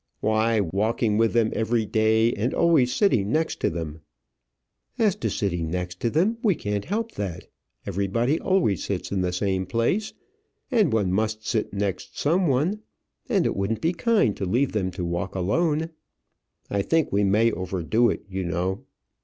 [0.19, 4.01] "Why, walking with them every day, and always sitting next to them."
[4.97, 7.47] "As to sitting next to them, we can't help that.
[7.85, 10.11] Everybody always sits in the same place,
[10.71, 12.79] and one must sit next some one;
[13.29, 15.91] and it wouldn't be kind to leave them to walk alone."
[16.67, 18.83] "I think we may overdo it, you know."